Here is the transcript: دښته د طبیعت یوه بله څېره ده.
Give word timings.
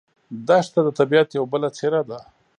دښته 0.47 0.79
د 0.85 0.89
طبیعت 0.99 1.29
یوه 1.37 1.47
بله 1.53 1.69
څېره 1.77 2.01
ده. 2.09 2.19